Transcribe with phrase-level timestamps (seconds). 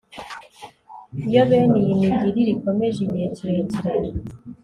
[1.29, 4.09] Iyo bene iyi migirire ikomeje igihe kirekire